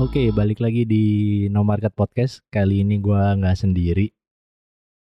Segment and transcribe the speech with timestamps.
[0.00, 1.04] Oke, balik lagi di
[1.52, 2.40] No Market Podcast.
[2.48, 4.08] Kali ini gua nggak sendiri.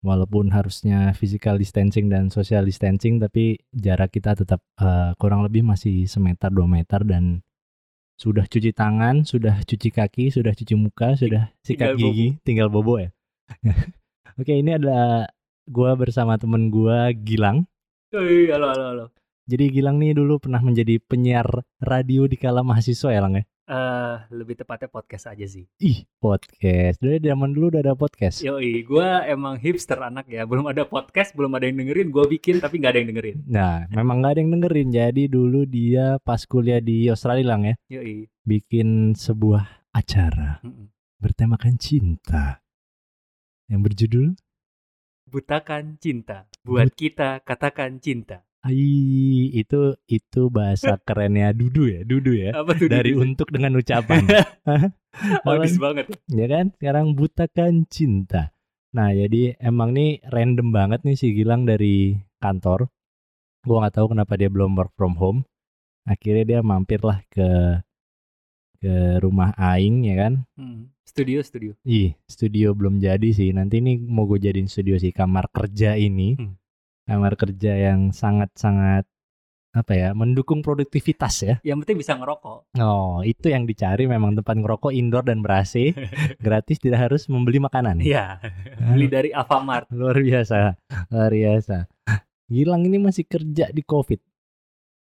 [0.04, 6.04] Walaupun harusnya physical distancing dan social distancing, tapi jarak kita tetap eh, kurang lebih masih
[6.04, 7.40] semeter dua meter dan
[8.20, 12.04] sudah cuci tangan, sudah cuci kaki, sudah cuci muka, sudah sikat tinggal bobo.
[12.12, 13.10] gigi, tinggal bobo ya.
[14.44, 15.31] Oke, ini ada
[15.63, 17.64] gua bersama temen gua Gilang.
[18.12, 19.06] Wih, halo, halo, halo.
[19.48, 21.48] Jadi Gilang nih dulu pernah menjadi penyiar
[21.80, 23.48] radio di kala mahasiswa ya Lang ya?
[23.70, 25.70] Eh, lebih tepatnya podcast aja sih.
[25.78, 26.98] Ih, podcast.
[26.98, 28.42] Dari zaman dulu udah ada podcast.
[28.42, 30.50] Yoi, gua emang hipster anak ya.
[30.50, 32.09] Belum ada podcast, belum ada yang dengerin.
[32.09, 33.38] Gua bikin tapi nggak ada yang dengerin.
[33.45, 34.90] Nah, memang nggak ada yang dengerin.
[34.90, 38.26] Jadi dulu dia pas kuliah di Australia lang ya, Yoi.
[38.42, 40.90] bikin sebuah acara Mm-mm.
[41.22, 42.66] bertemakan cinta
[43.70, 44.34] yang berjudul
[45.30, 46.50] Butakan cinta.
[46.66, 48.48] Buat kita katakan cinta.
[48.60, 52.52] Ai itu itu bahasa kerennya Dudu ya, Dudu ya.
[52.60, 52.92] Apa tuh?
[52.92, 53.24] Dari Didi?
[53.24, 54.28] untuk dengan ucapan.
[55.48, 56.12] Habis banget.
[56.28, 56.76] ya kan?
[56.76, 58.52] Sekarang butakan cinta.
[58.92, 62.92] Nah, jadi emang nih random banget nih si Gilang dari kantor.
[63.64, 65.48] Gua nggak tahu kenapa dia belum work from home.
[66.04, 67.80] Akhirnya dia mampirlah ke
[68.80, 70.34] ke rumah Aing ya kan.
[70.60, 70.92] Hmm.
[71.08, 71.72] Studio, studio.
[71.88, 73.52] Ih, studio belum jadi sih.
[73.56, 76.36] Nanti ini mau gue jadiin studio sih kamar kerja ini.
[76.36, 76.59] Hmm.
[77.10, 79.10] Kamar kerja yang sangat-sangat
[79.70, 81.56] apa ya, mendukung produktivitas ya.
[81.66, 82.74] Yang penting bisa ngerokok.
[82.82, 85.94] Oh, itu yang dicari memang tempat ngerokok indoor dan ber-AC.
[86.46, 88.02] gratis tidak harus membeli makanan.
[88.02, 88.38] Iya.
[88.94, 89.90] Beli dari Alfamart.
[89.94, 90.78] Luar biasa,
[91.10, 91.90] luar biasa.
[92.50, 94.22] Gilang ini masih kerja di COVID.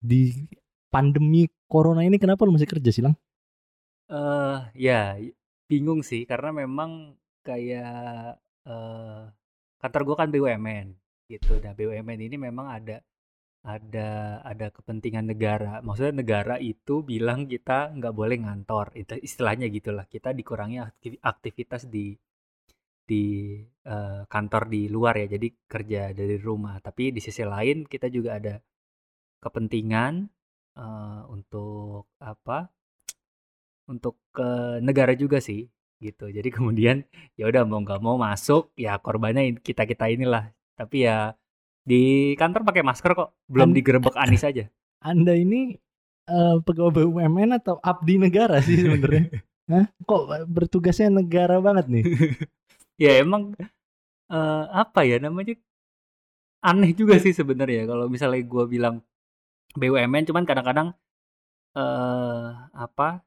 [0.03, 0.47] Di
[0.91, 3.15] pandemi corona ini kenapa lu masih kerja sih, Lang?
[4.13, 5.17] Eh, ya
[5.71, 8.37] bingung sih karena memang kayak
[8.69, 9.23] eh
[9.81, 10.93] kantor gua kan BUMN
[11.31, 11.59] gitu.
[11.63, 12.97] Nah, BUMN ini memang ada
[13.63, 15.79] ada ada kepentingan negara.
[15.87, 18.87] Maksudnya negara itu bilang kita nggak boleh ngantor.
[18.99, 20.07] Itu istilahnya gitulah.
[20.11, 22.15] Kita dikurangi aktiv- aktivitas di
[23.11, 23.25] di
[23.87, 25.27] eh, kantor di luar ya.
[25.39, 26.79] Jadi kerja dari rumah.
[26.83, 28.55] Tapi di sisi lain kita juga ada
[29.45, 30.15] kepentingan
[30.79, 32.59] eh, untuk apa?
[33.93, 35.67] Untuk ke negara juga sih
[36.03, 36.27] gitu.
[36.31, 37.07] Jadi kemudian
[37.39, 40.51] ya udah mau nggak mau masuk ya korbannya kita kita inilah.
[40.83, 41.31] Tapi ya
[41.83, 42.03] di
[42.35, 44.67] kantor pakai masker kok, belum An- digerebek Anis aja.
[44.99, 45.79] Anda ini
[46.27, 49.31] eh, pegawai BUMN atau abdi negara sih sebenarnya?
[49.71, 49.87] Hah?
[50.03, 52.05] Kok bertugasnya negara banget nih?
[53.03, 53.55] ya emang
[54.29, 55.55] eh, apa ya namanya
[56.63, 59.03] aneh juga sih sebenarnya kalau misalnya gue bilang
[59.75, 60.95] BUMN cuman kadang-kadang
[61.73, 63.25] eh apa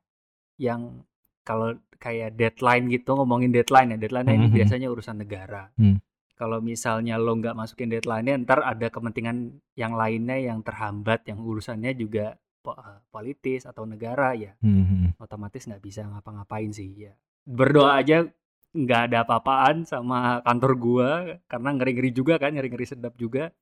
[0.55, 1.03] yang
[1.41, 4.55] kalau kayak deadline gitu ngomongin deadline ya deadline ini Mhm.
[4.55, 5.97] biasanya urusan negara Hmm.
[6.35, 9.37] Kalau misalnya lo nggak masukin deadline-nya ntar ada kepentingan
[9.73, 12.35] yang lainnya yang terhambat yang urusannya juga
[12.65, 15.15] eh, politis atau negara ya Hmm.
[15.17, 18.27] otomatis nggak bisa ngapa-ngapain sih ya berdoa aja
[18.71, 21.09] nggak ada apa-apaan sama kantor gua
[21.45, 23.55] karena ngeri-ngeri juga kan ngeri-ngeri sedap juga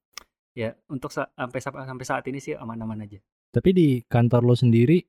[0.52, 4.56] ya untuk sa- sampai sa- sampai saat ini sih aman-aman aja Tapi di kantor lo
[4.56, 5.06] sendiri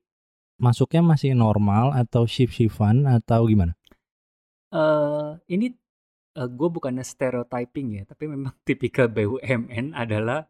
[0.55, 3.73] masuknya masih normal atau shift-shiftan atau gimana?
[4.69, 5.71] eh ini
[6.35, 10.43] gue bukannya stereotyping ya tapi memang tipikal BUMN adalah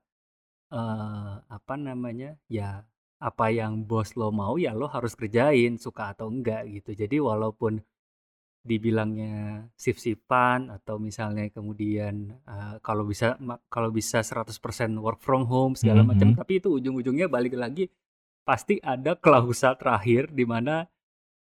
[0.74, 2.82] eh apa namanya ya
[3.22, 7.80] apa yang bos lo mau ya lo harus kerjain suka atau enggak gitu jadi walaupun
[8.66, 13.38] dibilangnya shift-shiftan atau misalnya kemudian eh, kalau bisa
[13.70, 16.38] kalau bisa 100% work from home segala macam Mhm.
[16.42, 17.86] tapi itu ujung-ujungnya balik lagi
[18.42, 20.90] pasti ada klausa terakhir di mana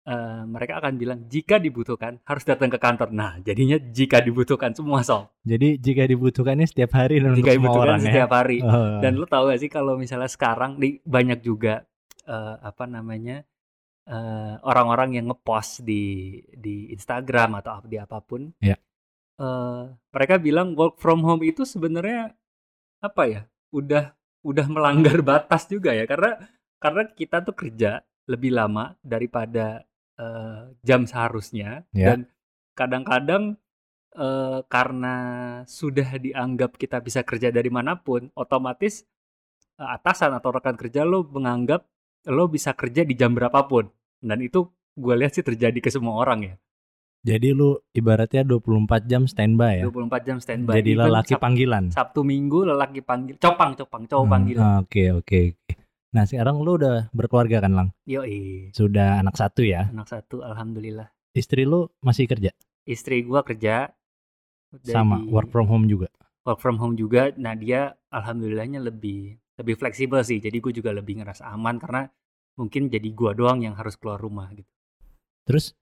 [0.04, 3.10] eh, mereka akan bilang jika dibutuhkan harus datang ke kantor.
[3.12, 5.32] Nah, jadinya jika dibutuhkan semua sob.
[5.44, 8.06] Jadi jika dibutuhkannya setiap hari dan untuk Jika semua dibutuhkan orang ya.
[8.12, 8.58] setiap hari.
[8.60, 9.00] Oh.
[9.00, 11.84] Dan lu tahu gak sih kalau misalnya sekarang di banyak juga
[12.24, 13.44] eh, apa namanya
[14.04, 16.04] eh, orang-orang yang ngepost di
[16.52, 18.76] di Instagram atau di apa pun, Ya.
[19.40, 22.36] eh, mereka bilang work from home itu sebenarnya
[23.00, 23.42] apa ya?
[23.72, 24.12] Udah
[24.44, 26.36] udah melanggar batas juga ya karena
[26.76, 29.84] karena kita tuh kerja lebih lama daripada
[30.16, 32.14] eh, jam seharusnya Ya.
[32.14, 32.30] dan
[32.74, 33.58] kadang-kadang
[34.12, 35.16] eh, karena
[35.64, 39.06] sudah dianggap kita bisa kerja dari mana pun, otomatis
[39.74, 41.86] eh, atasan atau rekan kerja lo menganggap
[42.26, 43.90] lo bisa kerja di jam berapapun.
[44.18, 44.64] Dan itu
[44.94, 46.56] gue lihat sih terjadi ke semua orang ya.
[47.24, 48.68] Jadi lu ibaratnya 24
[49.04, 49.84] jam standby ya.
[49.88, 50.76] 24 jam standby.
[50.76, 51.84] Jadi Even lelaki Sab- panggilan.
[51.90, 54.64] Sabtu Minggu lelaki panggil, copang copang, cowok Hmm, panggilan.
[54.80, 55.63] Oke oke oke.
[56.14, 57.90] Nah sekarang lu udah berkeluarga kan Lang?
[58.06, 59.90] Yoi, Sudah anak satu ya.
[59.90, 61.10] anak satu alhamdulillah.
[61.34, 62.54] Istri lu masih kerja?
[62.86, 63.90] Istri gue kerja
[64.86, 66.08] Sama dari- work from home juga.
[66.46, 67.34] work from home juga.
[67.36, 70.38] Nah dia alhamdulillahnya lebih lebih fleksibel sih.
[70.38, 72.06] Jadi gue juga lebih ngerasa aman karena
[72.54, 74.70] mungkin jadi gua doang yang harus keluar rumah gitu.
[75.50, 75.74] Terus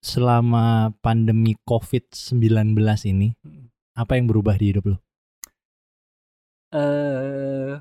[0.00, 2.76] selama pandemi COVID-19
[3.06, 3.32] ini,
[3.92, 4.96] apa yang berubah di hidup lu?
[6.70, 7.80] Eee,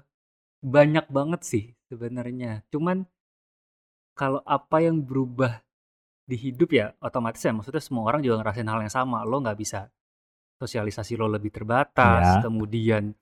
[0.63, 2.63] banyak banget sih sebenarnya.
[2.71, 3.07] Cuman
[4.17, 5.63] kalau apa yang berubah
[6.29, 9.23] di hidup ya otomatis ya maksudnya semua orang juga ngerasain hal yang sama.
[9.25, 9.89] Lo nggak bisa
[10.61, 12.43] sosialisasi lo lebih terbatas, Iya.
[12.43, 13.15] kemudian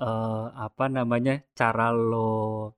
[0.00, 2.74] eee, apa namanya, cara lo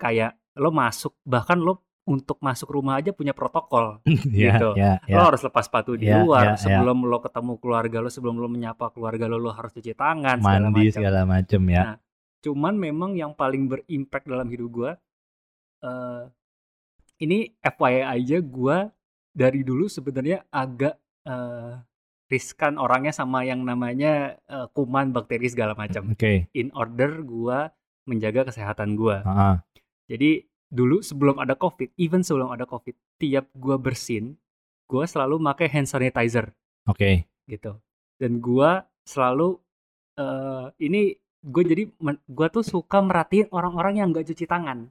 [0.00, 4.00] kayak lo masuk bahkan lo untuk masuk rumah aja punya protokol
[4.36, 4.78] Iya, gitu.
[4.78, 5.26] iya, Lo iya.
[5.26, 6.80] harus lepas sepatu di Iya, luar, iya, iya.
[6.86, 10.68] sebelum lo ketemu keluarga lo, sebelum lo menyapa keluarga lo, lo harus cuci tangan segala
[10.68, 11.02] Mandi macam.
[11.02, 11.82] segala macem ya.
[11.82, 11.94] Nah,
[12.46, 14.90] cuman memang yang paling berimpact dalam hidup gua
[15.82, 16.22] eee,
[17.26, 18.86] ini FYI aja gua
[19.34, 20.94] dari dulu sebenarnya agak
[21.26, 21.82] eee,
[22.30, 26.14] riskan orangnya sama yang namanya eee, kuman, bakteri segala macam.
[26.14, 26.46] Oke.
[26.54, 27.74] In order gua
[28.06, 29.26] menjaga kesehatan gua.
[29.26, 29.54] Heeh.
[30.06, 30.30] Jadi
[30.70, 34.38] dulu sebelum ada Covid, even sebelum ada Covid, tiap gua bersin,
[34.86, 36.54] gua selalu pakai hand sanitizer
[36.86, 37.26] Oke.
[37.50, 37.74] gitu.
[38.22, 39.58] Dan gua selalu
[40.14, 41.02] eee, ini
[41.46, 41.82] gue jadi
[42.26, 44.90] gua tuh suka merhatiin orang-orang yang nggak cuci tangan.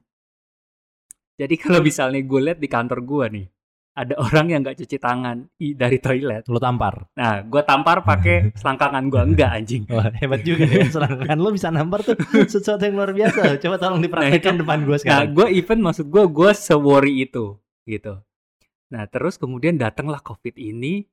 [1.36, 3.44] Jadi kalau misalnya gue lihat di kantor gua nih,
[3.92, 6.48] ada orang yang nggak cuci tangan i dari toilet.
[6.48, 7.12] Lu tampar.
[7.12, 9.84] Nah, gua tampar pakai selangkangan gua, enggak anjing.
[9.92, 12.16] Wah, hebat juga ya serangan lu bisa nampar tuh
[12.48, 13.60] sesuatu yang luar biasa.
[13.60, 15.36] Coba tolong dipraktekkan depan gua Nah, sekarang.
[15.36, 18.16] gue even maksud gue, gue se-worry itu, gitu.
[18.88, 21.04] Nah, terus kemudian datanglah COVID ini,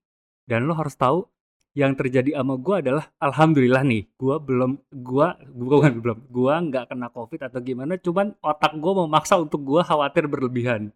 [0.47, 1.27] dan lo harus tahu
[1.73, 6.85] yang terjadi sama gue adalah, alhamdulillah nih, gue belum, gue, gue bukan belum, gue nggak
[6.85, 10.93] kena COVID atau gimana, cuman otak gue memaksa untuk gue khawatir berlebihan.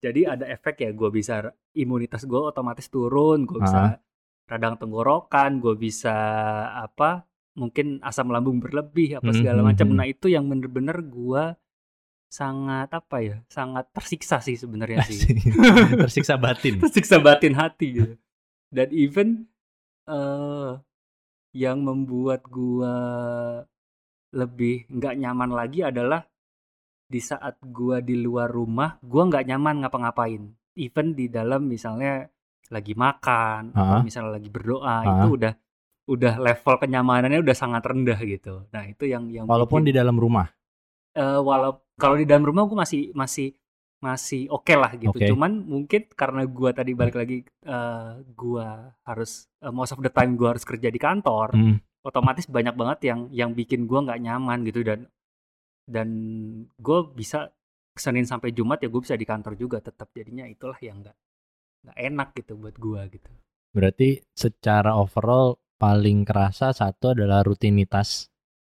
[0.00, 4.00] Jadi ada efek ya, gue bisa imunitas gue otomatis turun, gue bisa
[4.48, 6.16] radang tenggorokan, gue bisa
[6.72, 9.90] apa, mungkin asam lambung berlebih apa Mhm, segala macam.
[9.90, 9.96] mhm.
[9.98, 11.52] Nah itu yang bener-bener gue
[12.28, 15.20] sangat apa ya, sangat tersiksa sih sebenarnya sih.
[16.08, 16.76] Tersiksa batin.
[16.84, 18.14] tersiksa batin hati gitu.
[18.68, 19.48] Dan even
[20.08, 20.72] eh
[21.56, 22.94] yang membuat gua
[24.32, 26.20] lebih nggak nyaman lagi adalah
[27.08, 30.42] di saat gua di luar rumah, gua nggak nyaman ngapa-ngapain.
[30.76, 32.28] Even di dalam misalnya
[32.68, 34.04] lagi makan atau Heeh.
[34.04, 35.08] misalnya lagi berdoa Heeh.
[35.16, 35.52] itu udah
[36.08, 38.64] udah level kenyamanannya udah sangat rendah gitu.
[38.72, 40.48] Nah, itu yang yang Walaupun di bikin dalam rumah.
[41.18, 43.50] eh walau kalau di dalam rumah gue masih masih
[43.98, 45.18] masih oke lah gitu.
[45.18, 45.26] Oke.
[45.26, 50.38] Cuman mungkin karena gua tadi balik lagi eh gua harus eh, most of the time
[50.38, 51.76] gua harus kerja di kantor, Hmm.
[52.06, 55.10] otomatis banyak banget yang yang bikin gua nggak nyaman gitu dan
[55.88, 56.08] dan
[56.76, 57.48] gue bisa
[57.96, 61.16] Senin sampai Jumat ya gue bisa di kantor juga tetap jadinya itulah yang nggak
[61.88, 63.26] nggak enak gitu buat gua gitu.
[63.72, 68.28] Berarti secara overall paling kerasa satu adalah rutinitas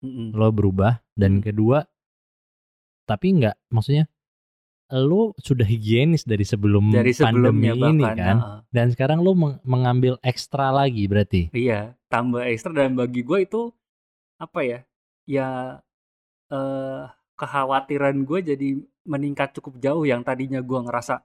[0.03, 0.33] Mm-mm.
[0.35, 1.85] lo berubah dan kedua
[3.03, 4.07] tapi nggak maksudnya
[5.01, 8.59] lo sudah higienis dari sebelum Dari pandemi sebelumnya ini bahkan kan heeh.
[8.69, 13.61] dan sekarang lo meng- mengambil ekstra lagi berarti Iya, tambah ekstra dan bagi gue itu
[14.37, 14.79] apa ya?
[15.25, 15.47] Ya
[16.53, 17.03] eh
[17.33, 18.69] kekhawatiran gue jadi
[19.03, 21.19] meningkat cukup jauh yang tadinya gue ngerasa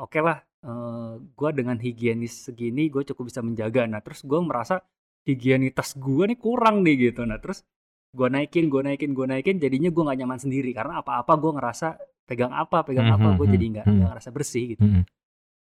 [0.00, 3.84] oke lah eh gue dengan higienis segini gue cukup bisa menjaga.
[3.90, 4.80] Nah terus gue merasa
[5.26, 7.26] higienitas gue nih kurang nih gitu.
[7.26, 7.66] Nah terus
[8.12, 11.88] gue naikin, gue naikin, gue naikin, jadinya gue nggak nyaman sendiri karena apa-apa gue ngerasa
[12.22, 13.94] pegang apa, pegang apa, gue Mhm, jadi nggak mhm.
[13.94, 14.82] nggak ngerasa bersih gitu.
[14.82, 15.04] Mm-mm.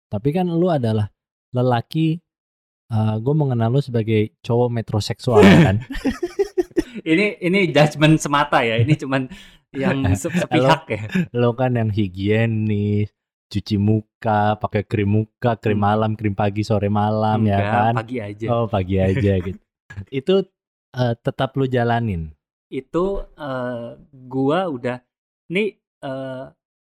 [0.05, 1.09] tapi kan lo adalah
[1.50, 2.19] lelaki
[2.93, 5.77] gue mengenal lo sebagai cowok metroseksual kan
[7.03, 8.77] Ini ini judgement semata ya.
[8.77, 9.27] Ini cuman
[9.73, 11.01] yang se- sepihak ya.
[11.33, 13.09] lo kan yang higienis
[13.50, 15.83] cuci muka pakai krim muka krim Hmm.
[15.83, 18.45] malam krim pagi sore malam ya Enggak, kan pagi aja.
[18.47, 19.59] oh pagi aja gitu
[20.09, 20.35] itu
[20.93, 22.31] eh, tetap lo jalanin
[22.69, 23.89] Itu eh,
[24.29, 24.97] gua udah
[25.53, 26.45] nih eh,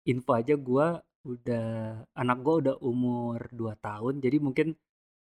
[0.08, 1.68] info aja gua udah
[2.16, 4.20] anak gua udah umur 2 tahun.
[4.20, 4.68] Jadi mungkin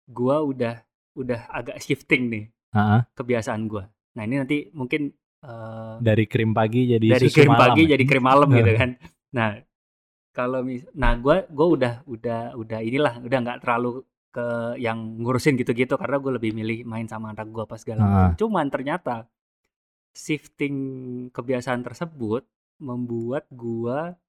[0.07, 0.83] gua udah
[1.15, 3.01] udah agak shifting nih Heeh.
[3.15, 3.87] kebiasaan gua.
[4.15, 5.11] Nah, ini nanti mungkin
[5.43, 7.89] eh, dari krim pagi jadi dari susu krim malam pagi ya?
[7.95, 8.89] jadi krim malam gitu kan.
[9.35, 9.49] Nah,
[10.35, 14.03] kalau mis nah gua gua udah udah udah inilah udah nggak terlalu
[14.35, 18.19] ke yang ngurusin gitu-gitu karena gue lebih milih main sama anak gua pas segala macam.
[18.19, 18.31] Heeh.
[18.43, 19.15] Cuman ternyata
[20.11, 20.75] shifting
[21.31, 22.43] kebiasaan tersebut
[22.83, 24.19] membuat gua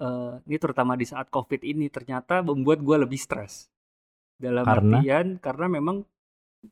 [0.00, 3.68] eh ini terutama di saat Covid ini ternyata membuat gua lebih stres.
[4.40, 5.02] Dalam Karena?
[5.04, 6.08] artian karena memang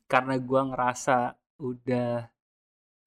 [0.09, 2.25] karena gua ngerasa udah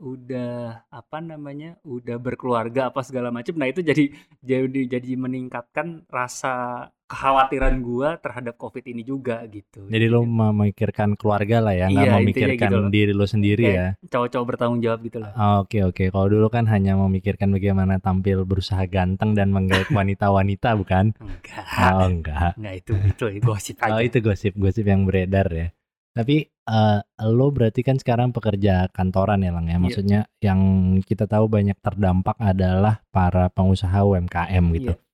[0.01, 4.09] udah apa namanya udah berkeluarga apa segala macam nah itu jadi
[4.41, 11.59] jadi jadi meningkatkan rasa kekhawatiran gua terhadap covid ini juga gitu Jadi lo memikirkan keluarga
[11.59, 12.89] lah ya, nggak Iya, memikirkan gitu loh.
[12.89, 13.89] diri lo sendiri Kayak ya.
[14.09, 16.05] cowok-cowok bertanggung jawab gitu lah Ah, Oke oke.
[16.07, 21.11] Kalau dulu kan hanya memikirkan bagaimana tampil berusaha ganteng dan menggait wanita-wanita bukan?
[21.19, 22.53] enggak Oh enggak.
[22.55, 25.69] enggak itu itu gosip aja Oh itu gosip-gosip yang beredar ya.
[26.11, 29.75] Tapi eh, lo berarti kan sekarang pekerja kantoran ya Lang ya.
[29.75, 29.79] Iya.
[29.81, 30.61] Maksudnya yang
[31.03, 34.95] kita tahu banyak terdampak adalah para pengusaha UMKM gitu.
[34.95, 35.10] Iya.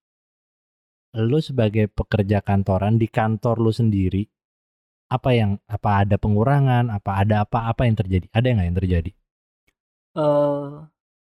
[1.17, 4.23] Lo sebagai pekerja kantoran di kantor lo sendiri
[5.17, 8.27] apa yang apa ada pengurangan, apa ada apa-apa yang terjadi?
[8.37, 9.11] Ada nggak yang terjadi?
[10.17, 10.67] eh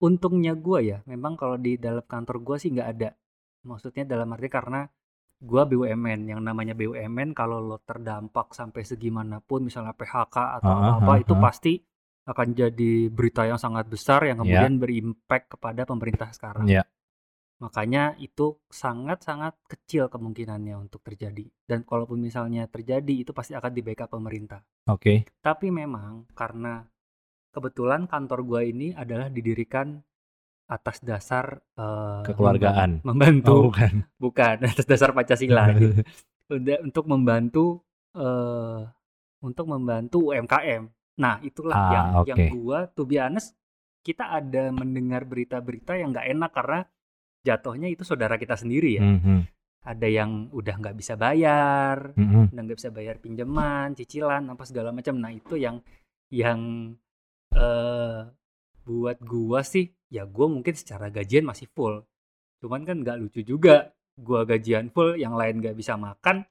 [0.01, 3.09] untungnya gua ya memang kalau di dalam kantor gua sih nggak ada
[3.69, 4.79] maksudnya dalam arti karena
[5.41, 11.11] gua BUMN yang namanya BUMN kalau lo terdampak sampai segimanapun misalnya PHK atau Ah, apa
[11.13, 11.41] ah, itu ah.
[11.45, 11.73] pasti
[12.31, 14.43] akan jadi berita yang sangat besar yang Ya.
[14.45, 16.83] kemudian berimpact kepada pemerintah sekarang Ya.
[17.61, 23.85] Makanya itu sangat-sangat kecil kemungkinannya untuk terjadi dan kalaupun misalnya terjadi itu pasti akan di
[23.85, 25.29] backup pemerintah Oke.
[25.39, 26.81] tapi memang karena
[27.53, 30.01] kebetulan kantor gua ini adalah didirikan
[30.65, 33.03] atas dasar eh, Kekeluargaan.
[33.03, 33.93] memban- membantu Oh bukan.
[34.25, 36.01] bukan atas dasar Pancasila gitu.
[36.81, 38.81] Untuk membantu eh
[39.41, 40.83] untuk membantu UMKM.
[41.17, 42.47] Nah, itulah Ah, yang yang oke.
[42.55, 43.53] gua to be honest
[44.01, 46.79] kita ada mendengar berita-berita yang nggak enak karena
[47.41, 49.03] jatuhnya itu saudara kita sendiri ya.
[49.03, 49.39] Mhm,
[49.81, 52.53] Ada yang udah nggak bisa bayar, mhm.
[52.53, 55.17] udah nggak bisa bayar pinjaman, cicilan, apa segala macam.
[55.17, 55.81] Nah itu yang
[56.29, 56.93] yang
[57.51, 58.21] eh
[58.85, 62.05] buat gua sih, ya gua mungkin secara gajian masih full.
[62.61, 66.45] Cuman kan nggak lucu juga, gua gajian full, yang lain nggak bisa makan.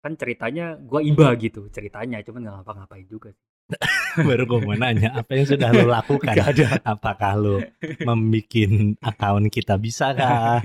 [0.00, 3.32] Kan ceritanya gua iba gitu ceritanya, cuman nggak ngapa-ngapain juga.
[4.28, 6.34] Baru gue mau nanya apa yang sudah lo lakukan?
[6.34, 6.66] Nggak ada.
[6.82, 7.56] Apakah lo
[8.02, 10.60] membikin akun kita bisa kah?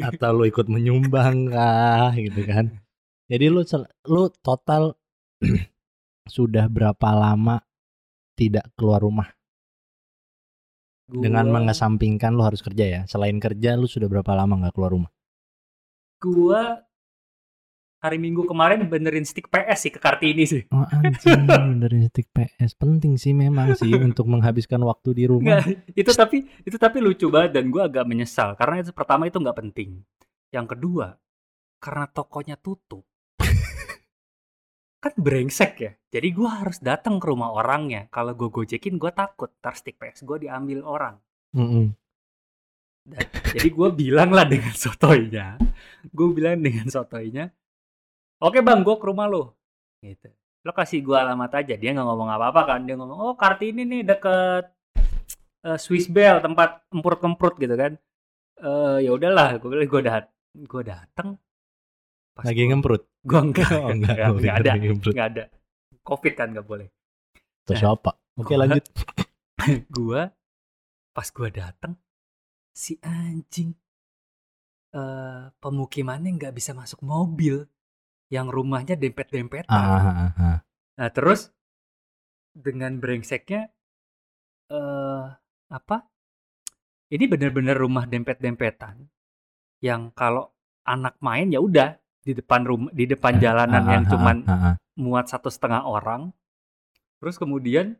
[0.00, 2.16] Atau lo ikut menyumbang kah?
[2.16, 2.80] Gitu kan?
[3.28, 3.62] Jadi lo
[4.08, 4.96] lo total
[6.36, 7.60] sudah berapa lama
[8.34, 9.28] tidak keluar rumah
[11.04, 13.00] dengan Gua- mengesampingkan lo harus kerja ya?
[13.04, 15.12] Selain kerja lo sudah berapa lama nggak keluar rumah?
[16.24, 16.80] Gua
[18.04, 20.60] hari Minggu kemarin benerin stick PS sih ke Kartini sih.
[20.68, 21.48] Oh anjing
[21.80, 25.64] benerin stick PS penting sih memang sih untuk menghabiskan waktu di rumah.
[25.64, 29.40] Nggak, itu tapi itu tapi lucu banget dan gue agak menyesal karena itu pertama itu
[29.40, 30.04] nggak penting.
[30.52, 31.06] Yang kedua
[31.80, 33.08] karena tokonya tutup
[35.04, 35.92] kan brengsek ya.
[36.12, 38.12] Jadi gue harus datang ke rumah orangnya.
[38.12, 41.16] Kalau gue gojekin gue takut ntar stick PS gue diambil orang.
[41.56, 41.96] Mm-mm.
[43.04, 45.60] Dan- jadi gue bilang lah dengan sotoinya,
[46.08, 47.52] gue bilang dengan sotoinya,
[48.40, 49.54] oke bang gue ke rumah lo,
[50.00, 50.30] gitu.
[50.64, 51.74] Lo kasih gue alamat aja.
[51.76, 52.80] Dia nggak ngomong apa-apa kan.
[52.82, 54.64] Dia ngomong, oh Kartini nih deket
[55.60, 57.92] eh, Swiss Bell tempat emprut-emprut gitu kan.
[58.58, 61.36] Eh ya udahlah, gue bilang gue dat gue datang.
[62.34, 63.06] Pas Lagi ngemprut.
[63.22, 65.44] Gua enggak, Oh, enggak, enggak, enggak ada, enggak ada.
[66.02, 66.88] Covid kan nggak boleh.
[67.64, 68.10] Terus Nah, apa?
[68.36, 68.84] Oke gua- lanjut.
[69.96, 70.22] gua
[71.14, 71.94] pas gua datang
[72.74, 73.70] si anjing
[74.92, 77.64] eh pemukimannya nggak bisa masuk mobil
[78.34, 79.70] yang rumahnya dempet-dempetan.
[79.70, 80.58] Ah, ah, ah, ah.
[80.98, 81.54] Nah, terus
[82.50, 83.70] dengan brengseknya
[84.74, 85.24] eh
[85.70, 85.96] apa?
[87.14, 89.06] Ini benar-benar rumah dempet-dempetan
[89.78, 90.50] yang kalau
[90.82, 94.50] anak main ya udah di depan rumah di depan jalanan Ah, yang ah, cuman ah,
[94.50, 94.74] ah, ah.
[94.98, 96.34] muat satu setengah orang.
[97.22, 97.94] Terus kemudian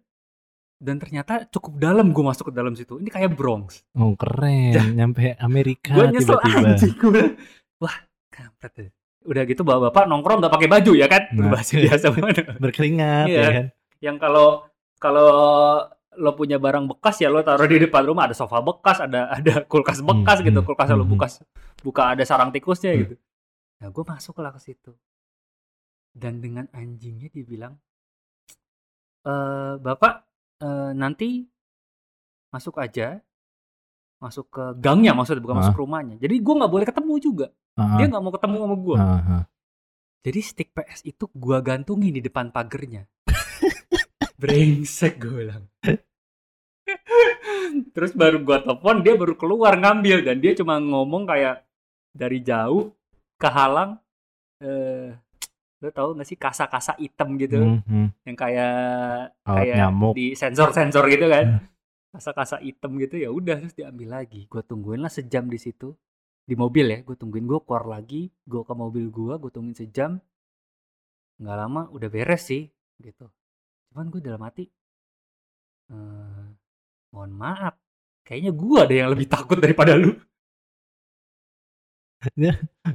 [0.82, 2.98] dan ternyata cukup dalam gue masuk ke dalam situ.
[2.98, 3.86] Ini kayak Bronx.
[3.94, 6.68] Oh keren, nyampe Amerika Gue nyesel tiba-tiba.
[6.74, 7.22] anjing gue
[7.78, 7.96] Wah,
[8.32, 8.90] kampret deh.
[9.24, 11.22] Udah gitu bapak-bapak nongkrong nggak pakai baju ya kan?
[11.32, 11.48] Nah.
[11.48, 12.34] Berbahasa biasa banget.
[12.62, 13.40] Berkeringat Iya.
[13.40, 13.66] ya kan.
[14.00, 14.48] Yang kalau
[15.00, 15.28] kalau
[16.14, 19.64] lo punya barang bekas ya lo taruh di depan rumah ada sofa bekas, ada ada
[19.64, 20.60] kulkas bekas Hmm, gitu.
[20.60, 21.26] hmm, Kulkas lo hmm, buka
[21.82, 23.00] buka ada sarang tikusnya Hmm.
[23.02, 23.14] gitu.
[23.82, 24.92] Nah, gue masuklah ke situ.
[26.14, 27.74] Dan dengan anjingnya dia bilang,
[29.26, 30.14] "Eh, Bapak,
[30.60, 31.42] eh, nanti
[32.48, 33.18] masuk aja.
[34.16, 35.60] Masuk ke gangnya maksudnya, bukan Ah.
[35.60, 36.16] masuk ke rumahnya.
[36.16, 37.46] Jadi gue nggak boleh ketemu juga.
[37.74, 38.96] Ah, Dia nggak mau ketemu sama gue.
[38.96, 39.44] ah.
[40.20, 43.04] Jadi stick PS itu gua gantungin di depan pagernya.
[44.40, 45.64] Brengsek gue bilang.
[47.90, 51.64] Terus baru gua telepon dia baru keluar ngambil dan dia cuma ngomong kayak
[52.10, 52.92] dari jauh
[53.36, 53.98] kehalang
[54.58, 55.12] eh
[55.76, 58.08] lo tau gak sih kasa-kasa hitam gitu Hmm, hmm.
[58.24, 58.72] yang kayak
[59.38, 60.12] Kawat kayak nyamuk.
[60.14, 61.60] di sensor-sensor gitu kan
[62.14, 65.90] kasa-kasa hitam gitu ya udah terus diambil lagi gue tungguin lah sejam di situ
[66.46, 70.22] di mobil ya gue tungguin gue keluar lagi gue ke mobil gue gue tungguin sejam
[71.42, 72.70] nggak lama udah beres sih
[73.02, 73.26] gitu
[73.90, 74.70] cuman gue dalam hati
[75.90, 76.46] eh,
[77.10, 77.74] mohon maaf
[78.22, 80.14] kayaknya gue ada yang lebih takut daripada lu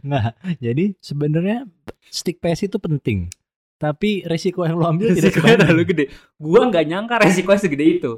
[0.01, 0.31] Nggak.
[0.57, 1.69] Jadi sebenarnya
[2.09, 3.29] stick PS itu penting.
[3.77, 5.61] Tapi resiko yang lo ambil tidak Resikonya sebanding.
[5.61, 6.03] terlalu gede.
[6.35, 8.11] Gua nggak nyangka resikonya segede itu.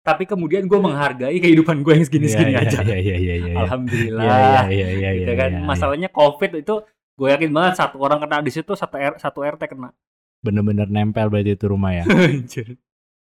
[0.00, 2.80] Tapi kemudian gue menghargai kehidupan gue yang segini-segini aja.
[2.80, 3.54] Iya iya iya iya.
[3.58, 4.24] Alhamdulillah.
[4.24, 5.50] Iya iya iya gitu kan.
[5.62, 6.74] Masalahnya COVID itu
[7.14, 9.92] gue yakin banget satu orang kena di situ satu R, satu RT kena.
[10.40, 12.04] bener-bener nempel berarti itu rumah ya.
[12.08, 12.80] Anjir.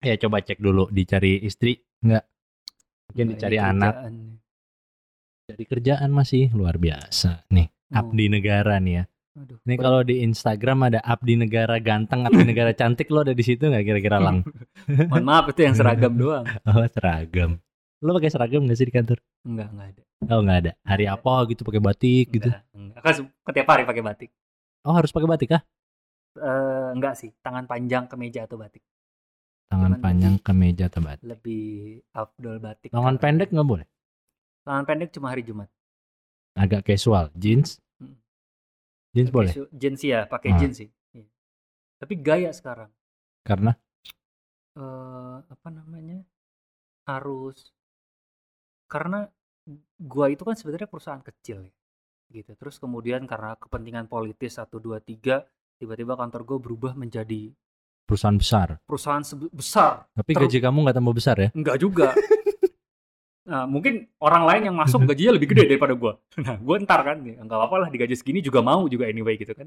[0.01, 2.29] Ya coba cek dulu dicari istri enggak?
[3.09, 4.15] Mungkin Nah, dicari ini anak, kerjaan.
[5.47, 7.49] cari kerjaan masih luar biasa.
[7.49, 8.05] Nih, Oh.
[8.05, 9.05] abdi negara nih ya.
[9.39, 9.59] Aduh.
[9.63, 13.63] Ini kalau di Instagram ada abdi negara ganteng, abdi negara cantik lo ada di situ
[13.63, 14.43] nggak kira-kira lang?
[15.11, 16.45] Mohon maaf itu yang seragam doang.
[16.67, 17.63] Oh seragam.
[18.03, 19.19] Lo pakai seragam nggak sih di kantor?
[19.47, 20.03] Enggak, enggak ada.
[20.27, 20.73] Oh nggak ada.
[20.83, 22.49] Hari apa gitu pakai batik gitu?
[22.51, 23.01] Enggak, enggak.
[23.01, 24.31] Kan se- setiap hari pakai batik.
[24.83, 25.63] Oh harus pakai batik kah?
[26.35, 28.83] Eh enggak sih, tangan panjang kemeja atau batik.
[29.71, 31.23] Tangan Cuman panjang ke meja atau batik.
[31.23, 31.65] Lebih
[32.11, 32.91] afdol batik.
[32.91, 33.87] Karena- pendek nggak boleh.
[34.67, 35.71] Lengan pendek cuma hari Jumat.
[36.59, 37.79] Agak casual, jeans.
[39.11, 39.53] Jeans boleh.
[39.75, 40.59] Jeans ya, pakai Ah.
[40.59, 40.91] jeans sih.
[41.13, 41.27] Iya.
[41.99, 42.91] Tapi gaya sekarang.
[43.43, 43.75] Karena
[44.77, 46.23] eh apa namanya?
[47.05, 47.75] Harus
[48.87, 49.27] karena
[49.99, 51.73] gua itu kan sebenarnya perusahaan kecil ya.
[52.31, 52.55] Gitu.
[52.55, 55.43] Terus kemudian karena kepentingan politis 1 2 3
[55.81, 57.51] tiba-tiba kantor gue berubah menjadi
[58.07, 58.79] perusahaan besar.
[58.87, 60.07] perusahaan besar.
[60.13, 61.49] Tapi gaji kamu nggak tambah besar ya?
[61.55, 62.15] Enggak juga.
[63.51, 66.23] Nah, mungkin orang lain yang masuk gajinya lebih gede daripada gua.
[66.47, 69.51] Nah, gua ntar kan, ya, nggak apa-apa lah digaji segini juga mau juga anyway gitu
[69.59, 69.67] kan.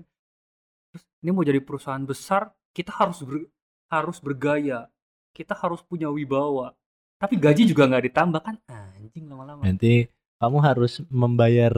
[0.96, 3.52] Terus ini mau jadi perusahaan besar, kita harus ber-
[3.92, 4.88] harus bergaya,
[5.36, 6.72] kita harus punya wibawa.
[7.20, 9.68] Tapi gaji juga nggak ditambah kan, anjing lama-lama.
[9.68, 10.08] Nanti
[10.40, 11.76] kamu harus membayar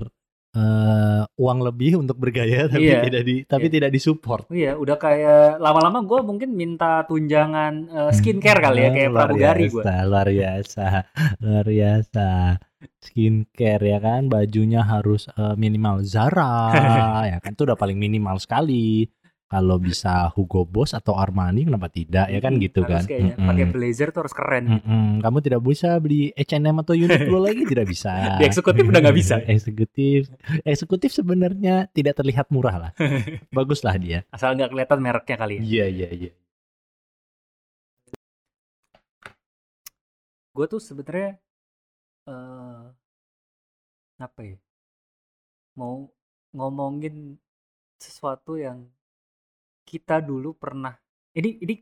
[0.56, 3.04] eh, uang lebih untuk bergaya tapi Iya.
[3.04, 3.74] tidak di tapi Iya.
[3.76, 4.44] tidak disupport.
[4.48, 9.68] Iya, udah kayak lama-lama gua mungkin minta tunjangan eh, skincare kali ya kayak luar pramugari
[9.68, 10.86] biasa, Luar biasa,
[11.40, 12.30] luar biasa.
[13.02, 16.72] Skincare ya kan, bajunya harus eh, minimal Zara
[17.32, 19.10] ya kan, itu udah paling minimal sekali.
[19.56, 23.08] Kalau bisa Hugo Boss atau Armani kenapa tidak ya kan gitu harus kan.
[23.08, 23.48] kayaknya Mm-mm.
[23.48, 24.64] pakai blazer tuh harus keren.
[24.68, 25.24] Mm-mm.
[25.24, 28.12] Kamu tidak bisa beli H&M atau Uniqlo lagi tidak bisa.
[28.40, 29.40] Di eksekutif udah nggak bisa.
[29.56, 30.28] eksekutif,
[30.68, 32.92] eksekutif sebenarnya tidak terlihat murah lah.
[33.56, 34.28] Baguslah dia.
[34.28, 35.64] Asal nggak kelihatan mereknya kali ya.
[35.64, 36.32] Iya iya iya.
[40.56, 41.36] gue tuh sebenarnya
[42.32, 42.84] eh
[44.24, 44.58] apa ya
[45.76, 46.08] mau
[46.56, 47.36] ngomongin
[48.00, 48.88] sesuatu yang
[49.86, 50.98] kita dulu pernah
[51.38, 51.76] ini ini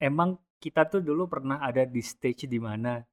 [0.00, 3.04] emang kita tuh dulu pernah ada di stage di mana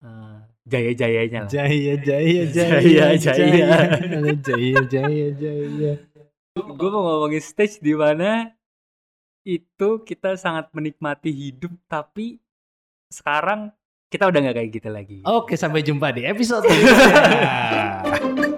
[0.00, 3.76] eh, jaya-jayanya lah Jaya jaya jaya Jaya, jaya.
[4.40, 5.92] jaya jaya jaya.
[6.56, 8.56] gue mau ngomongin stage di mana
[9.46, 12.40] itu kita sangat menikmati hidup tapi
[13.12, 13.70] sekarang
[14.10, 18.50] kita udah nggak kayak gitu lagi Oke sampai jumpa di episode berikutnya.